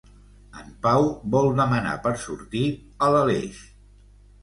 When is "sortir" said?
2.25-2.65